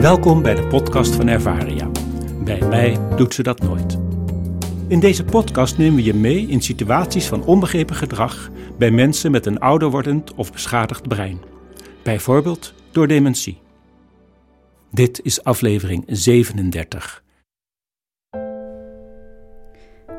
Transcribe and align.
Welkom 0.00 0.42
bij 0.42 0.54
de 0.54 0.66
podcast 0.68 1.14
van 1.14 1.28
Ervaria. 1.28 1.90
Bij 2.44 2.60
mij 2.68 2.98
doet 3.16 3.34
ze 3.34 3.42
dat 3.42 3.60
nooit. 3.60 3.98
In 4.88 5.00
deze 5.00 5.24
podcast 5.24 5.78
nemen 5.78 5.94
we 5.94 6.02
je 6.02 6.14
mee 6.14 6.46
in 6.46 6.62
situaties 6.62 7.26
van 7.26 7.44
onbegrepen 7.44 7.96
gedrag 7.96 8.50
bij 8.78 8.90
mensen 8.90 9.30
met 9.30 9.46
een 9.46 9.58
ouder 9.58 9.90
wordend 9.90 10.34
of 10.34 10.52
beschadigd 10.52 11.08
brein. 11.08 11.40
Bijvoorbeeld 12.02 12.74
door 12.90 13.06
dementie. 13.08 13.58
Dit 14.90 15.20
is 15.22 15.44
aflevering 15.44 16.04
37. 16.06 17.22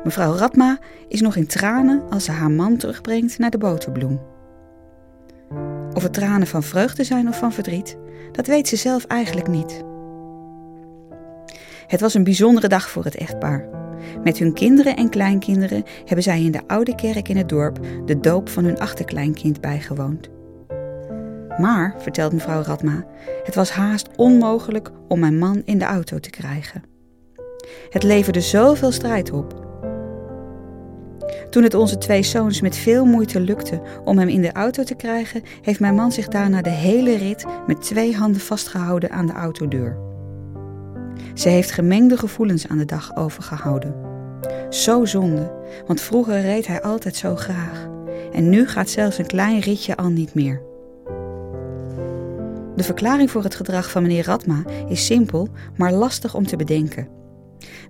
Mevrouw 0.04 0.34
Radma 0.34 0.78
is 1.08 1.20
nog 1.20 1.36
in 1.36 1.46
tranen 1.46 2.10
als 2.10 2.24
ze 2.24 2.30
haar 2.30 2.50
man 2.50 2.76
terugbrengt 2.76 3.38
naar 3.38 3.50
de 3.50 3.58
boterbloem. 3.58 4.20
Of 5.96 6.02
het 6.02 6.12
tranen 6.12 6.46
van 6.46 6.62
vreugde 6.62 7.04
zijn 7.04 7.28
of 7.28 7.38
van 7.38 7.52
verdriet, 7.52 7.96
dat 8.32 8.46
weet 8.46 8.68
ze 8.68 8.76
zelf 8.76 9.04
eigenlijk 9.04 9.48
niet. 9.48 9.84
Het 11.86 12.00
was 12.00 12.14
een 12.14 12.24
bijzondere 12.24 12.68
dag 12.68 12.90
voor 12.90 13.04
het 13.04 13.14
echtpaar. 13.14 13.68
Met 14.24 14.38
hun 14.38 14.52
kinderen 14.52 14.96
en 14.96 15.08
kleinkinderen 15.08 15.84
hebben 16.04 16.22
zij 16.22 16.42
in 16.42 16.52
de 16.52 16.60
oude 16.66 16.94
kerk 16.94 17.28
in 17.28 17.36
het 17.36 17.48
dorp 17.48 17.78
de 18.04 18.20
doop 18.20 18.48
van 18.48 18.64
hun 18.64 18.78
achterkleinkind 18.78 19.60
bijgewoond. 19.60 20.28
Maar, 21.58 21.94
vertelt 21.98 22.32
mevrouw 22.32 22.62
Radma, 22.62 23.04
het 23.44 23.54
was 23.54 23.70
haast 23.70 24.08
onmogelijk 24.16 24.90
om 25.08 25.18
mijn 25.20 25.38
man 25.38 25.62
in 25.64 25.78
de 25.78 25.84
auto 25.84 26.18
te 26.18 26.30
krijgen. 26.30 26.82
Het 27.90 28.02
leverde 28.02 28.40
zoveel 28.40 28.92
strijd 28.92 29.30
op. 29.30 29.65
Toen 31.50 31.62
het 31.62 31.74
onze 31.74 31.98
twee 31.98 32.22
zoons 32.22 32.60
met 32.60 32.76
veel 32.76 33.04
moeite 33.04 33.40
lukte 33.40 33.82
om 34.04 34.18
hem 34.18 34.28
in 34.28 34.42
de 34.42 34.52
auto 34.52 34.82
te 34.82 34.94
krijgen, 34.94 35.42
heeft 35.62 35.80
mijn 35.80 35.94
man 35.94 36.12
zich 36.12 36.28
daarna 36.28 36.62
de 36.62 36.70
hele 36.70 37.16
rit 37.16 37.44
met 37.66 37.82
twee 37.82 38.16
handen 38.16 38.40
vastgehouden 38.40 39.10
aan 39.10 39.26
de 39.26 39.32
autodeur. 39.32 39.98
Ze 41.34 41.48
heeft 41.48 41.70
gemengde 41.70 42.16
gevoelens 42.16 42.68
aan 42.68 42.78
de 42.78 42.84
dag 42.84 43.16
overgehouden. 43.16 43.94
Zo 44.70 45.04
zonde, 45.04 45.52
want 45.86 46.00
vroeger 46.00 46.40
reed 46.40 46.66
hij 46.66 46.82
altijd 46.82 47.16
zo 47.16 47.36
graag. 47.36 47.88
En 48.32 48.48
nu 48.48 48.68
gaat 48.68 48.88
zelfs 48.88 49.18
een 49.18 49.26
klein 49.26 49.60
ritje 49.60 49.96
al 49.96 50.08
niet 50.08 50.34
meer. 50.34 50.62
De 52.76 52.82
verklaring 52.82 53.30
voor 53.30 53.42
het 53.42 53.54
gedrag 53.54 53.90
van 53.90 54.02
meneer 54.02 54.24
Radma 54.24 54.62
is 54.88 55.06
simpel, 55.06 55.48
maar 55.76 55.92
lastig 55.92 56.34
om 56.34 56.46
te 56.46 56.56
bedenken. 56.56 57.15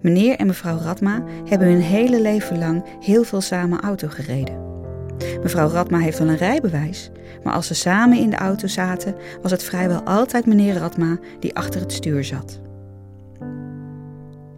Meneer 0.01 0.37
en 0.37 0.47
mevrouw 0.47 0.79
Radma 0.79 1.23
hebben 1.45 1.69
hun 1.69 1.81
hele 1.81 2.21
leven 2.21 2.59
lang 2.59 2.85
heel 3.01 3.25
veel 3.25 3.41
samen 3.41 3.81
auto 3.81 4.09
gereden. 4.09 4.65
Mevrouw 5.43 5.69
Radma 5.69 5.99
heeft 5.99 6.19
wel 6.19 6.29
een 6.29 6.37
rijbewijs, 6.37 7.11
maar 7.45 7.53
als 7.53 7.67
ze 7.67 7.75
samen 7.75 8.19
in 8.19 8.31
de 8.31 8.37
auto 8.37 8.67
zaten, 8.67 9.15
was 9.43 9.51
het 9.51 9.63
vrijwel 9.63 10.03
altijd 10.03 10.47
meneer 10.47 10.75
Radma 10.75 11.19
die 11.41 11.55
achter 11.55 11.81
het 11.81 11.93
stuur 11.93 12.25
zat. 12.25 12.61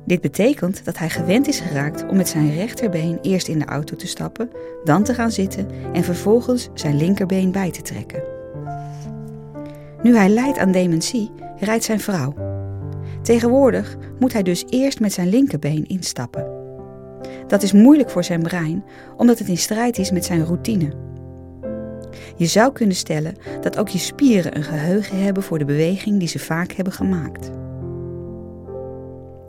Dit 0.09 0.21
betekent 0.21 0.85
dat 0.85 0.99
hij 0.99 1.11
gewend 1.11 1.49
is 1.49 1.61
geraakt 1.61 2.07
om 2.09 2.17
met 2.17 2.29
zijn 2.29 2.55
rechterbeen 2.55 3.19
eerst 3.23 3.49
in 3.49 3.59
de 3.59 3.65
auto 3.65 3.97
te 3.97 4.07
stappen, 4.07 4.51
dan 4.85 5.03
te 5.03 5.15
gaan 5.15 5.31
zitten 5.31 5.69
en 5.93 6.05
vervolgens 6.05 6.69
zijn 6.75 6.97
linkerbeen 6.97 7.53
bij 7.53 7.71
te 7.71 7.83
trekken. 7.83 8.23
Nu 10.03 10.17
hij 10.17 10.29
lijdt 10.29 10.59
aan 10.59 10.73
dementie, 10.73 11.31
rijdt 11.59 11.85
zijn 11.85 12.01
vrouw. 12.01 12.48
Tegenwoordig 13.29 13.97
moet 14.19 14.33
hij 14.33 14.43
dus 14.43 14.65
eerst 14.69 15.01
met 15.01 15.13
zijn 15.13 15.29
linkerbeen 15.29 15.87
instappen. 15.87 16.47
Dat 17.47 17.63
is 17.63 17.73
moeilijk 17.73 18.11
voor 18.11 18.25
zijn 18.25 18.43
brein, 18.43 18.85
omdat 19.17 19.39
het 19.39 19.49
in 19.49 19.57
strijd 19.57 19.99
is 19.99 20.11
met 20.11 20.25
zijn 20.25 20.45
routine. 20.45 20.93
Je 22.37 22.47
zou 22.47 22.73
kunnen 22.73 22.97
stellen 22.97 23.35
dat 23.61 23.79
ook 23.79 23.89
je 23.89 23.99
spieren 23.99 24.57
een 24.57 24.63
geheugen 24.63 25.23
hebben 25.23 25.43
voor 25.43 25.59
de 25.59 25.65
beweging 25.65 26.19
die 26.19 26.29
ze 26.29 26.39
vaak 26.39 26.73
hebben 26.73 26.93
gemaakt. 26.93 27.51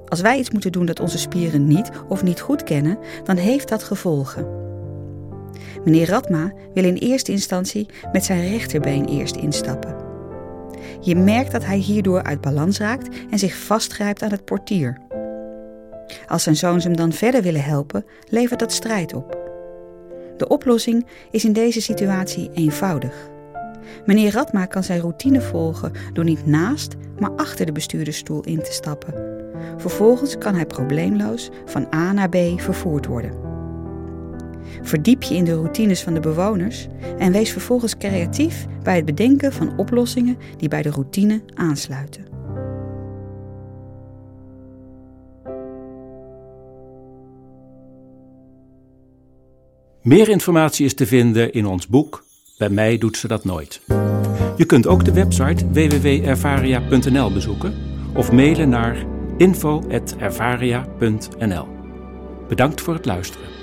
Als 0.06 0.22
wij 0.22 0.40
iets 0.40 0.52
moeten 0.52 0.72
doen 0.72 0.86
dat 0.86 1.00
onze 1.00 1.18
spieren 1.18 1.68
niet 1.68 1.90
of 2.08 2.24
niet 2.24 2.40
goed 2.40 2.64
kennen, 2.64 2.98
dan 3.24 3.36
heeft 3.36 3.70
dat 3.70 3.84
gevolgen. 3.84 4.48
Meneer 5.84 6.08
Radma 6.08 6.54
wil 6.74 6.84
in 6.84 6.96
eerste 6.96 7.32
instantie 7.32 7.88
met 8.12 8.26
zijn 8.26 8.50
rechterbeen 8.50 9.06
eerst 9.06 9.36
instappen. 9.36 10.09
Je 11.00 11.16
merkt 11.16 11.52
dat 11.52 11.66
hij 11.66 11.78
hierdoor 11.78 12.24
uit 12.24 12.42
balans 12.42 12.80
raakt 12.80 13.10
en 13.30 13.40
zich 13.40 13.56
vastgrijpt 13.56 14.24
aan 14.24 14.32
het 14.32 14.46
portier. 14.46 14.98
Als 16.28 16.44
zijn 16.44 16.56
zoons 16.56 16.84
hem 16.84 16.96
dan 16.96 17.14
verder 17.14 17.42
willen 17.42 17.64
helpen, 17.64 18.06
levert 18.28 18.60
dat 18.60 18.72
strijd 18.72 19.14
op. 19.14 19.38
De 20.38 20.48
oplossing 20.48 21.06
is 21.32 21.46
in 21.46 21.54
deze 21.54 21.82
situatie 21.82 22.50
eenvoudig. 22.54 23.30
Meneer 24.06 24.32
Radma 24.32 24.66
kan 24.66 24.84
zijn 24.84 25.00
routine 25.00 25.42
volgen 25.42 25.92
door 26.14 26.24
niet 26.24 26.46
naast, 26.46 26.96
maar 27.20 27.32
achter 27.32 27.66
de 27.66 27.72
bestuurdersstoel 27.72 28.44
in 28.44 28.62
te 28.64 28.72
stappen. 28.72 29.14
Vervolgens 29.78 30.38
kan 30.38 30.56
hij 30.56 30.66
probleemloos 30.66 31.50
van 31.66 31.88
A 31.96 32.12
naar 32.12 32.30
B 32.30 32.38
vervoerd 32.56 33.06
worden. 33.06 33.49
Verdiep 34.82 35.24
je 35.24 35.36
in 35.36 35.44
de 35.44 35.54
routines 35.54 36.02
van 36.02 36.14
de 36.14 36.20
bewoners 36.20 36.88
en 37.18 37.32
wees 37.32 37.52
vervolgens 37.52 37.98
creatief 37.98 38.66
bij 38.84 38.96
het 38.96 39.06
bedenken 39.06 39.54
van 39.54 39.78
oplossingen 39.78 40.38
die 40.58 40.70
bij 40.70 40.82
de 40.82 40.90
routine 40.90 41.42
aansluiten. 41.54 42.28
Meer 50.02 50.30
informatie 50.30 50.86
is 50.86 50.94
te 50.94 51.06
vinden 51.06 51.52
in 51.52 51.66
ons 51.66 51.88
boek 51.88 52.24
Bij 52.58 52.70
mij 52.70 52.98
doet 52.98 53.18
ze 53.18 53.28
dat 53.28 53.46
nooit. 53.46 53.82
Je 54.58 54.66
kunt 54.66 54.88
ook 54.88 55.06
de 55.06 55.14
website 55.14 55.72
www.ervaria.nl 55.72 57.34
bezoeken 57.34 57.74
of 58.14 58.32
mailen 58.32 58.70
naar 58.70 59.06
info.ervaria.nl. 59.38 61.68
Bedankt 62.48 62.82
voor 62.82 62.94
het 62.94 63.06
luisteren. 63.06 63.59